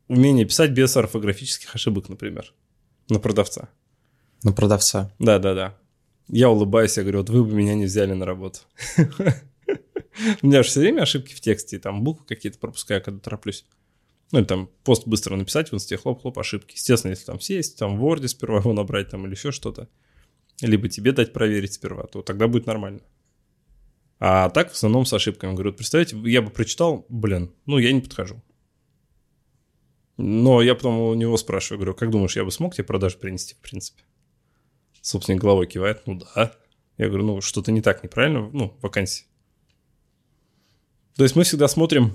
умение 0.07 0.45
писать 0.45 0.71
без 0.71 0.95
орфографических 0.95 1.73
ошибок, 1.75 2.09
например, 2.09 2.53
на 3.09 3.19
продавца. 3.19 3.69
На 4.43 4.51
продавца. 4.51 5.11
Да, 5.19 5.39
да, 5.39 5.53
да. 5.53 5.77
Я 6.27 6.49
улыбаюсь, 6.49 6.97
я 6.97 7.03
говорю, 7.03 7.19
вот 7.19 7.29
вы 7.29 7.43
бы 7.43 7.53
меня 7.53 7.75
не 7.75 7.85
взяли 7.85 8.13
на 8.13 8.25
работу. 8.25 8.59
У 10.41 10.47
меня 10.47 10.63
же 10.63 10.69
все 10.69 10.79
время 10.79 11.01
ошибки 11.01 11.33
в 11.33 11.41
тексте, 11.41 11.79
там 11.79 12.03
буквы 12.03 12.25
какие-то 12.25 12.59
пропускаю, 12.59 13.01
когда 13.03 13.19
тороплюсь. 13.19 13.65
Ну, 14.31 14.39
или 14.39 14.45
там 14.45 14.69
пост 14.83 15.07
быстро 15.07 15.35
написать 15.35 15.71
в 15.71 15.75
инсте, 15.75 15.97
хлоп-хлоп, 15.97 16.39
ошибки. 16.39 16.75
Естественно, 16.75 17.11
если 17.11 17.25
там 17.25 17.39
сесть, 17.39 17.77
там 17.77 17.97
в 17.97 18.05
Word 18.05 18.27
сперва 18.27 18.59
его 18.59 18.73
набрать 18.73 19.09
там 19.09 19.25
или 19.25 19.33
еще 19.33 19.51
что-то, 19.51 19.89
либо 20.61 20.89
тебе 20.89 21.11
дать 21.11 21.33
проверить 21.33 21.73
сперва, 21.73 22.03
то 22.07 22.21
тогда 22.21 22.47
будет 22.47 22.65
нормально. 22.65 23.01
А 24.19 24.49
так 24.49 24.71
в 24.71 24.73
основном 24.73 25.05
с 25.05 25.13
ошибками. 25.13 25.53
Говорю, 25.53 25.73
представляете, 25.73 26.17
я 26.25 26.41
бы 26.41 26.49
прочитал, 26.49 27.05
блин, 27.09 27.51
ну 27.65 27.77
я 27.77 27.91
не 27.91 28.01
подхожу. 28.01 28.41
Но 30.17 30.61
я 30.61 30.75
потом 30.75 30.99
у 30.99 31.13
него 31.15 31.37
спрашиваю, 31.37 31.79
говорю, 31.79 31.95
как 31.95 32.11
думаешь, 32.11 32.35
я 32.35 32.43
бы 32.43 32.51
смог 32.51 32.75
тебе 32.75 32.83
продажи 32.83 33.17
принести, 33.17 33.55
в 33.55 33.59
принципе? 33.59 34.03
Собственник 35.01 35.41
головой 35.41 35.67
кивает, 35.67 36.03
ну 36.05 36.19
да. 36.19 36.53
Я 36.97 37.07
говорю, 37.07 37.25
ну 37.25 37.41
что-то 37.41 37.71
не 37.71 37.81
так, 37.81 38.03
неправильно, 38.03 38.49
ну, 38.53 38.77
вакансии. 38.81 39.25
То 41.15 41.23
есть 41.23 41.35
мы 41.35 41.43
всегда 41.43 41.67
смотрим 41.67 42.13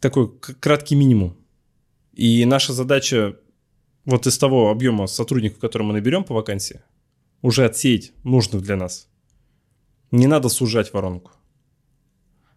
такой 0.00 0.38
краткий 0.38 0.94
минимум. 0.94 1.36
И 2.12 2.44
наша 2.44 2.72
задача 2.72 3.36
вот 4.04 4.26
из 4.26 4.38
того 4.38 4.70
объема 4.70 5.06
сотрудников, 5.06 5.58
который 5.58 5.82
мы 5.82 5.94
наберем 5.94 6.24
по 6.24 6.34
вакансии, 6.34 6.82
уже 7.42 7.64
отсеять 7.64 8.12
нужных 8.22 8.62
для 8.62 8.76
нас. 8.76 9.08
Не 10.10 10.26
надо 10.26 10.48
сужать 10.48 10.92
воронку. 10.92 11.32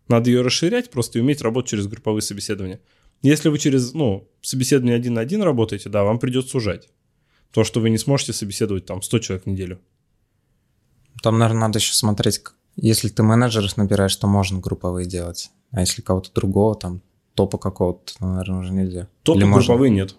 Надо 0.07 0.29
ее 0.29 0.41
расширять, 0.41 0.89
просто 0.89 1.19
уметь 1.19 1.41
работать 1.41 1.72
через 1.72 1.88
групповые 1.88 2.22
собеседования. 2.22 2.79
Если 3.21 3.50
вы 3.50 3.57
через 3.57 3.93
ну, 3.93 4.29
собеседование 4.41 4.95
один 4.95 5.15
на 5.15 5.21
один 5.21 5.41
работаете, 5.41 5.89
да, 5.89 6.03
вам 6.03 6.19
придется 6.19 6.51
сужать. 6.51 6.89
То, 7.51 7.63
что 7.63 7.79
вы 7.79 7.89
не 7.89 7.97
сможете 7.97 8.33
собеседовать 8.33 8.86
там 8.86 9.01
100 9.01 9.19
человек 9.19 9.45
в 9.45 9.50
неделю. 9.50 9.79
Там, 11.24 11.39
наверное, 11.39 11.62
надо 11.62 11.79
еще 11.79 11.93
смотреть, 11.93 12.41
если 12.75 13.09
ты 13.09 13.24
менеджеров 13.24 13.75
набираешь, 13.77 14.15
то 14.15 14.27
можно 14.27 14.59
групповые 14.59 15.07
делать. 15.07 15.50
А 15.71 15.79
если 15.81 16.01
кого-то 16.01 16.31
другого, 16.33 16.75
там, 16.75 17.01
топа 17.33 17.57
какого-то, 17.57 18.17
то, 18.17 18.27
наверное, 18.27 18.59
уже 18.59 18.71
нельзя. 18.74 19.07
Топы 19.24 19.39
Или 19.39 19.45
групповые 19.45 19.91
можно... 19.91 20.03
нет. 20.03 20.15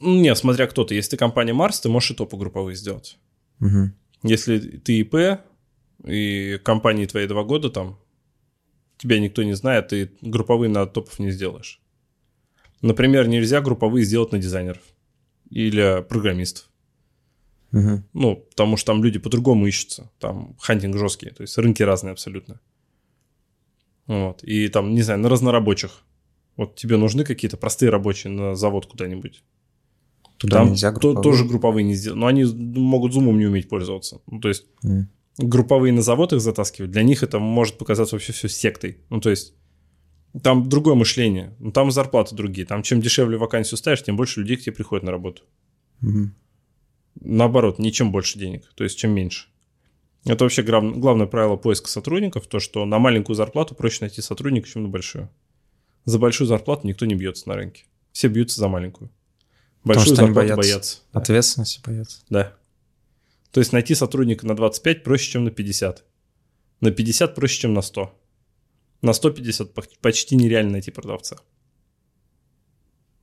Ну, 0.00 0.20
нет, 0.20 0.38
смотря 0.38 0.66
кто 0.66 0.84
ты. 0.84 0.94
Если 0.94 1.10
ты 1.10 1.16
компания 1.16 1.52
Марс, 1.52 1.80
ты 1.80 1.88
можешь 1.88 2.12
и 2.12 2.14
топы 2.14 2.36
групповые 2.36 2.76
сделать. 2.76 3.18
Угу. 3.60 3.90
Если 4.24 4.58
ты 4.58 5.00
ИП, 5.00 5.40
и 6.04 6.60
компании 6.62 7.06
твои 7.06 7.26
два 7.26 7.42
года 7.42 7.70
там, 7.70 7.98
тебя 8.98 9.18
никто 9.18 9.42
не 9.42 9.54
знает, 9.54 9.88
ты 9.88 10.12
групповые 10.20 10.70
на 10.70 10.86
топов 10.86 11.18
не 11.18 11.30
сделаешь. 11.30 11.80
Например, 12.82 13.26
нельзя 13.26 13.60
групповые 13.60 14.04
сделать 14.04 14.32
на 14.32 14.38
дизайнеров 14.38 14.82
или 15.50 16.04
программистов. 16.08 16.68
Угу. 17.72 18.02
Ну, 18.12 18.36
потому 18.36 18.76
что 18.76 18.92
там 18.92 19.04
люди 19.04 19.18
по-другому 19.18 19.66
ищутся. 19.66 20.10
Там 20.18 20.56
хантинг 20.58 20.96
жесткий, 20.96 21.30
то 21.30 21.42
есть 21.42 21.58
рынки 21.58 21.82
разные 21.82 22.12
абсолютно. 22.12 22.60
Вот. 24.06 24.42
И 24.42 24.68
там, 24.68 24.94
не 24.94 25.02
знаю, 25.02 25.20
на 25.20 25.28
разнорабочих. 25.28 26.02
Вот 26.56 26.76
тебе 26.76 26.96
нужны 26.96 27.24
какие-то 27.24 27.56
простые 27.56 27.90
рабочие 27.90 28.32
на 28.32 28.54
завод 28.56 28.86
куда-нибудь. 28.86 29.44
Туда 30.38 30.58
там 30.58 30.70
нельзя 30.70 30.92
групповые. 30.92 31.22
тоже 31.22 31.44
групповые 31.44 31.84
не 31.84 31.94
сделать. 31.94 32.18
Но 32.18 32.26
они 32.26 32.44
могут 32.44 33.12
зумом 33.12 33.38
не 33.38 33.46
уметь 33.46 33.68
пользоваться. 33.68 34.20
Ну, 34.26 34.40
то 34.40 34.48
есть 34.48 34.66
mm. 34.84 35.02
групповые 35.38 35.92
на 35.92 36.00
завод 36.00 36.32
их 36.32 36.40
затаскивать, 36.40 36.90
для 36.90 37.02
них 37.02 37.22
это 37.22 37.38
может 37.38 37.76
показаться 37.76 38.14
вообще 38.14 38.32
все 38.32 38.48
сектой. 38.48 38.98
Ну, 39.10 39.20
то 39.20 39.30
есть 39.30 39.54
там 40.42 40.68
другое 40.68 40.94
мышление. 40.94 41.54
Ну, 41.58 41.72
там 41.72 41.90
зарплаты 41.90 42.34
другие. 42.34 42.66
Там 42.66 42.82
чем 42.82 43.00
дешевле 43.00 43.36
вакансию 43.38 43.78
ставишь, 43.78 44.02
тем 44.02 44.16
больше 44.16 44.40
людей 44.40 44.56
к 44.56 44.62
тебе 44.62 44.74
приходит 44.74 45.04
на 45.04 45.10
работу. 45.10 45.42
Mm. 46.02 46.28
Наоборот, 47.20 47.78
не 47.78 47.92
чем 47.92 48.12
больше 48.12 48.38
денег, 48.38 48.64
то 48.74 48.84
есть 48.84 48.98
чем 48.98 49.12
меньше. 49.12 49.48
Это 50.24 50.44
вообще 50.44 50.62
глав, 50.62 50.98
главное 50.98 51.26
правило 51.26 51.56
поиска 51.56 51.88
сотрудников, 51.88 52.46
то, 52.46 52.60
что 52.60 52.84
на 52.84 52.98
маленькую 52.98 53.36
зарплату 53.36 53.74
проще 53.74 53.98
найти 54.02 54.20
сотрудника, 54.20 54.68
чем 54.68 54.82
на 54.82 54.88
большую. 54.88 55.30
За 56.04 56.18
большую 56.18 56.46
зарплату 56.46 56.86
никто 56.86 57.06
не 57.06 57.14
бьется 57.14 57.48
на 57.48 57.54
рынке. 57.54 57.84
Все 58.12 58.28
бьются 58.28 58.60
за 58.60 58.68
маленькую. 58.68 59.10
Большую 59.84 60.14
Потому 60.14 60.16
что 60.16 60.26
зарплату 60.26 60.56
боятся. 60.56 60.72
боятся. 60.72 60.98
Ответственности 61.12 61.80
да. 61.84 61.90
боятся. 61.90 62.18
Да. 62.28 62.56
То 63.50 63.60
есть 63.60 63.72
найти 63.72 63.94
сотрудника 63.94 64.46
на 64.46 64.54
25 64.54 65.02
проще, 65.02 65.32
чем 65.32 65.44
на 65.44 65.50
50. 65.50 66.04
На 66.80 66.90
50 66.90 67.34
проще, 67.34 67.60
чем 67.60 67.74
на 67.74 67.82
100. 67.82 68.17
На 69.02 69.12
150 69.12 69.72
почти 70.00 70.36
нереально 70.36 70.72
найти 70.72 70.90
продавца. 70.90 71.36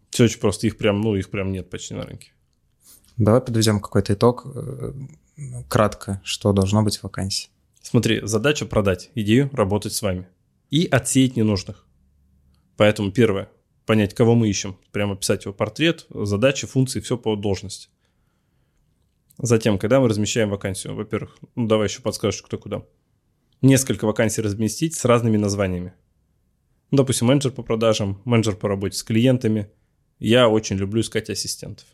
Все 0.09 0.23
очень 0.25 0.39
просто. 0.39 0.67
Их 0.67 0.77
прям, 0.77 1.01
ну, 1.01 1.15
их 1.15 1.29
прям 1.29 1.51
нет 1.51 1.69
почти 1.69 1.93
на 1.93 2.03
рынке. 2.03 2.31
Давай 3.17 3.41
подведем 3.41 3.79
какой-то 3.79 4.13
итог. 4.13 4.45
Э, 4.45 4.93
кратко, 5.67 6.21
что 6.23 6.53
должно 6.53 6.83
быть 6.83 6.97
в 6.97 7.03
вакансии. 7.03 7.49
Смотри, 7.81 8.21
задача 8.23 8.65
продать 8.65 9.11
идею, 9.15 9.49
работать 9.53 9.93
с 9.93 10.01
вами. 10.01 10.27
И 10.69 10.87
отсеять 10.87 11.35
ненужных. 11.35 11.85
Поэтому 12.77 13.11
первое, 13.11 13.49
понять, 13.85 14.13
кого 14.13 14.35
мы 14.35 14.49
ищем. 14.49 14.77
Прямо 14.91 15.15
писать 15.15 15.45
его 15.45 15.53
портрет, 15.53 16.07
задачи, 16.09 16.65
функции, 16.67 16.99
все 16.99 17.17
по 17.17 17.35
должности. 17.35 17.89
Затем, 19.37 19.77
когда 19.77 19.99
мы 19.99 20.07
размещаем 20.07 20.49
вакансию, 20.49 20.95
во-первых, 20.95 21.37
ну 21.55 21.67
давай 21.67 21.87
еще 21.87 22.01
подскажешь, 22.01 22.41
кто 22.41 22.57
куда. 22.57 22.85
Несколько 23.65 24.05
вакансий 24.05 24.43
разместить 24.43 24.93
с 24.93 25.05
разными 25.05 25.37
названиями. 25.37 25.95
Ну, 26.91 26.97
допустим, 26.97 27.25
менеджер 27.25 27.51
по 27.51 27.63
продажам, 27.63 28.21
менеджер 28.23 28.55
по 28.55 28.67
работе 28.67 28.95
с 28.95 29.01
клиентами. 29.01 29.71
Я 30.19 30.49
очень 30.49 30.75
люблю 30.75 31.01
искать 31.01 31.31
ассистентов. 31.31 31.87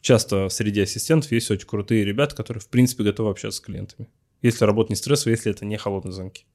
Часто 0.00 0.48
среди 0.48 0.80
ассистентов 0.80 1.30
есть 1.30 1.50
очень 1.50 1.68
крутые 1.68 2.06
ребята, 2.06 2.34
которые, 2.34 2.62
в 2.62 2.68
принципе, 2.68 3.04
готовы 3.04 3.28
общаться 3.28 3.58
с 3.58 3.60
клиентами. 3.60 4.08
Если 4.40 4.64
работа 4.64 4.90
не 4.92 4.96
стрессовая, 4.96 5.36
если 5.36 5.52
это 5.52 5.66
не 5.66 5.76
холодные 5.76 6.14
звонки. 6.14 6.46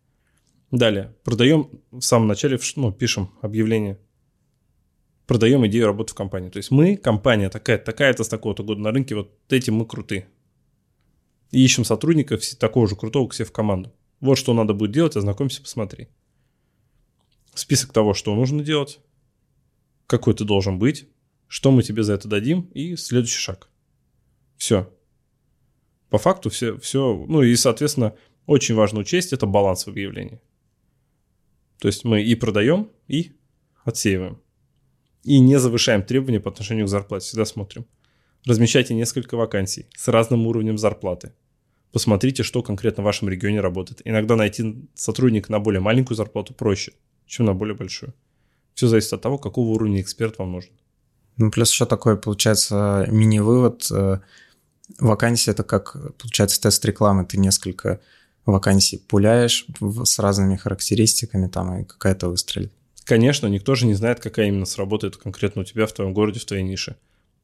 Далее. 0.72 1.14
Продаем 1.24 1.70
в 1.92 2.02
самом 2.02 2.26
начале, 2.26 2.58
ну, 2.78 2.92
пишем 2.92 3.36
объявление. 3.44 4.00
Продаем 5.28 5.64
идею 5.68 5.86
работы 5.86 6.14
в 6.14 6.16
компании. 6.16 6.50
То 6.50 6.58
есть 6.58 6.72
мы, 6.72 6.98
компания 6.98 7.52
такая, 7.52 7.78
такая-то 7.78 8.24
с 8.24 8.30
такого-то 8.30 8.64
года 8.64 8.82
на 8.82 8.90
рынке, 8.90 9.14
вот 9.14 9.32
этим 9.50 9.76
мы 9.76 9.86
крутые. 9.86 10.28
И 11.52 11.64
ищем 11.64 11.86
сотрудников 11.86 12.44
такого 12.56 12.88
же 12.88 12.96
крутого 12.96 13.28
к 13.28 13.34
себе 13.34 13.46
в 13.46 13.52
команду. 13.52 13.94
Вот 14.20 14.36
что 14.36 14.54
надо 14.54 14.74
будет 14.74 14.92
делать, 14.92 15.16
ознакомься, 15.16 15.62
посмотри. 15.62 16.08
Список 17.54 17.94
того, 17.94 18.14
что 18.14 18.36
нужно 18.36 18.64
делать, 18.64 19.00
какой 20.08 20.34
ты 20.34 20.44
должен 20.44 20.80
быть, 20.80 21.08
что 21.48 21.72
мы 21.72 21.84
тебе 21.84 22.04
за 22.04 22.14
это 22.14 22.28
дадим, 22.28 22.62
и 22.74 22.96
следующий 22.96 23.38
шаг. 23.38 23.70
Все. 24.58 24.92
По 26.10 26.18
факту 26.18 26.50
все, 26.50 26.78
все, 26.78 27.26
ну 27.28 27.42
и, 27.42 27.56
соответственно, 27.56 28.16
очень 28.46 28.76
важно 28.76 29.00
учесть, 29.00 29.34
это 29.34 29.46
баланс 29.46 29.86
в 29.86 29.90
объявлении. 29.90 30.42
То 31.80 31.88
есть 31.88 32.04
мы 32.04 32.24
и 32.24 32.36
продаем, 32.36 32.90
и 33.08 33.34
отсеиваем. 33.84 34.42
И 35.24 35.40
не 35.40 35.60
завышаем 35.60 36.04
требования 36.04 36.40
по 36.40 36.50
отношению 36.50 36.86
к 36.86 36.90
зарплате. 36.90 37.26
Всегда 37.26 37.46
смотрим. 37.46 37.86
Размещайте 38.46 38.94
несколько 38.94 39.38
вакансий 39.38 39.88
с 39.98 40.08
разным 40.08 40.46
уровнем 40.46 40.78
зарплаты. 40.78 41.32
Посмотрите, 41.92 42.44
что 42.44 42.62
конкретно 42.62 43.02
в 43.02 43.06
вашем 43.06 43.28
регионе 43.28 43.60
работает. 43.60 44.02
Иногда 44.06 44.36
найти 44.36 44.88
сотрудника 44.94 45.52
на 45.52 45.60
более 45.60 45.80
маленькую 45.80 46.16
зарплату 46.16 46.54
проще, 46.54 46.94
чем 47.26 47.48
на 47.48 47.56
более 47.56 47.76
большую. 47.76 48.14
Все 48.76 48.88
зависит 48.88 49.14
от 49.14 49.22
того, 49.22 49.40
какого 49.40 49.70
уровня 49.70 50.00
эксперт 50.00 50.38
вам 50.38 50.52
нужен. 50.52 50.70
Ну, 51.38 51.50
плюс 51.50 51.72
еще 51.72 51.86
такой, 51.88 52.18
получается, 52.18 53.08
мини-вывод. 53.10 53.88
Э, 53.92 54.20
вакансия– 55.00 55.52
это 55.52 55.64
как, 55.64 55.96
получается, 56.18 56.62
тест 56.62 56.86
рекламы. 56.86 57.26
Ты 57.26 57.38
несколько 57.38 58.00
вакансий 58.46 58.98
пуляешь 58.98 59.66
с 60.04 60.20
разными 60.20 60.56
характеристиками, 60.56 61.48
там, 61.48 61.80
и 61.80 61.84
какая-то 61.84 62.30
выстрелит. 62.30 62.72
Конечно, 63.06 63.48
никто 63.48 63.74
же 63.74 63.88
не 63.88 63.96
знает, 63.96 64.20
какая 64.20 64.48
именно 64.48 64.66
сработает 64.66 65.18
конкретно 65.18 65.62
у 65.62 65.66
тебя 65.66 65.88
в 65.88 65.94
твоем 65.94 66.14
городе, 66.14 66.40
в 66.40 66.46
твоей 66.46 66.64
нише. 66.64 66.96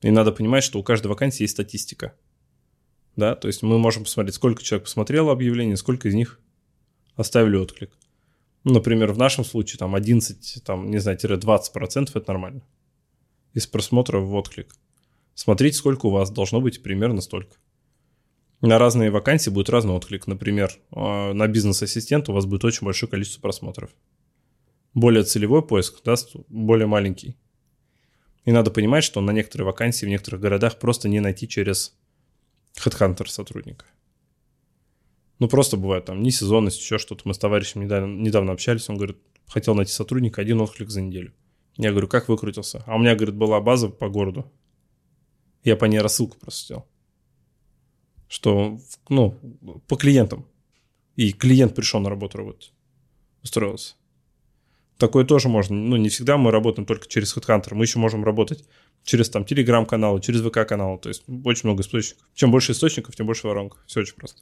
И 0.01 0.11
надо 0.11 0.31
понимать, 0.31 0.63
что 0.63 0.79
у 0.79 0.83
каждой 0.83 1.07
вакансии 1.07 1.43
есть 1.43 1.53
статистика. 1.53 2.13
Да, 3.15 3.35
то 3.35 3.47
есть 3.47 3.61
мы 3.61 3.77
можем 3.77 4.03
посмотреть, 4.03 4.35
сколько 4.35 4.63
человек 4.63 4.85
посмотрело 4.85 5.31
объявление, 5.31 5.77
сколько 5.77 6.07
из 6.07 6.13
них 6.13 6.39
оставили 7.15 7.57
отклик. 7.57 7.91
Например, 8.63 9.11
в 9.11 9.17
нашем 9.17 9.43
случае 9.43 9.79
там 9.79 9.95
11, 9.95 10.63
там, 10.63 10.89
не 10.89 10.99
знаю, 10.99 11.17
20% 11.17 12.09
это 12.13 12.23
нормально 12.27 12.63
из 13.53 13.67
просмотра 13.67 14.19
в 14.19 14.33
отклик. 14.33 14.75
Смотрите, 15.33 15.77
сколько 15.77 16.05
у 16.07 16.09
вас 16.09 16.31
должно 16.31 16.61
быть 16.61 16.83
примерно 16.83 17.21
столько. 17.21 17.57
На 18.61 18.77
разные 18.77 19.09
вакансии 19.09 19.49
будет 19.49 19.69
разный 19.69 19.93
отклик. 19.93 20.27
Например, 20.27 20.71
а, 20.91 21.33
на 21.33 21.47
бизнес-ассистент 21.47 22.29
у 22.29 22.33
вас 22.33 22.45
будет 22.45 22.63
очень 22.63 22.85
большое 22.85 23.09
количество 23.09 23.41
просмотров. 23.41 23.89
Более 24.93 25.23
целевой 25.23 25.65
поиск 25.65 26.03
даст 26.03 26.35
более 26.47 26.85
маленький. 26.85 27.37
И 28.45 28.51
надо 28.51 28.71
понимать, 28.71 29.03
что 29.03 29.21
на 29.21 29.31
некоторые 29.31 29.65
вакансии 29.65 30.05
в 30.05 30.09
некоторых 30.09 30.41
городах 30.41 30.79
просто 30.79 31.07
не 31.09 31.19
найти 31.19 31.47
через 31.47 31.95
HeadHunter 32.75 33.27
сотрудника. 33.27 33.85
Ну, 35.39 35.47
просто 35.47 35.77
бывает 35.77 36.05
там 36.05 36.21
несезонность, 36.21 36.79
еще 36.79 36.97
что-то. 36.97 37.23
Мы 37.25 37.33
с 37.33 37.37
товарищем 37.37 37.81
недавно, 37.81 38.21
недавно 38.21 38.51
общались, 38.51 38.89
он 38.89 38.97
говорит, 38.97 39.17
хотел 39.47 39.75
найти 39.75 39.91
сотрудника, 39.91 40.41
один 40.41 40.61
отклик 40.61 40.89
за 40.89 41.01
неделю. 41.01 41.33
Я 41.77 41.91
говорю, 41.91 42.07
как 42.07 42.29
выкрутился? 42.29 42.83
А 42.85 42.95
у 42.95 42.99
меня, 42.99 43.15
говорит, 43.15 43.35
была 43.35 43.59
база 43.59 43.89
по 43.89 44.09
городу. 44.09 44.51
Я 45.63 45.75
по 45.75 45.85
ней 45.85 45.99
рассылку 45.99 46.37
просто 46.37 46.65
сделал. 46.65 46.87
Что, 48.27 48.79
ну, 49.09 49.31
по 49.87 49.95
клиентам. 49.95 50.47
И 51.15 51.33
клиент 51.33 51.75
пришел 51.75 51.99
на 51.99 52.09
работу 52.09 52.37
работать. 52.37 52.73
Устроился. 53.43 53.95
Такое 55.01 55.25
тоже 55.25 55.49
можно. 55.49 55.75
Ну, 55.75 55.95
не 55.95 56.09
всегда 56.09 56.37
мы 56.37 56.51
работаем 56.51 56.85
только 56.85 57.07
через 57.07 57.35
HeadHunter. 57.35 57.73
Мы 57.73 57.85
еще 57.85 57.97
можем 57.97 58.23
работать 58.23 58.63
через 59.03 59.31
там 59.31 59.45
телеграм-каналы, 59.45 60.21
через 60.21 60.41
ВК-каналы. 60.41 60.99
То 60.99 61.09
есть 61.09 61.23
очень 61.43 61.61
много 61.63 61.81
источников. 61.81 62.23
Чем 62.35 62.51
больше 62.51 62.73
источников, 62.73 63.15
тем 63.15 63.25
больше 63.25 63.47
воронка. 63.47 63.77
Все 63.87 64.01
очень 64.01 64.13
просто. 64.13 64.41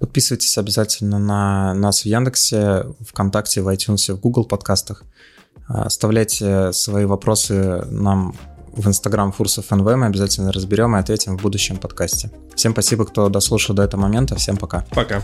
Подписывайтесь 0.00 0.58
обязательно 0.58 1.20
на 1.20 1.74
нас 1.74 2.00
в 2.02 2.06
Яндексе, 2.06 2.86
ВКонтакте, 3.08 3.62
в 3.62 3.68
iTunes, 3.68 4.12
в 4.12 4.18
Google 4.18 4.46
подкастах. 4.46 5.04
Оставляйте 5.68 6.72
свои 6.72 7.04
вопросы 7.04 7.84
нам 7.88 8.34
в 8.72 8.88
Инстаграм 8.88 9.30
Фурсов 9.30 9.70
НВ, 9.70 9.94
мы 9.94 10.06
обязательно 10.06 10.50
разберем 10.50 10.96
и 10.96 10.98
ответим 10.98 11.38
в 11.38 11.42
будущем 11.42 11.76
подкасте. 11.76 12.32
Всем 12.56 12.72
спасибо, 12.72 13.04
кто 13.04 13.28
дослушал 13.28 13.76
до 13.76 13.84
этого 13.84 14.00
момента, 14.00 14.34
всем 14.34 14.56
пока. 14.56 14.84
Пока. 14.90 15.22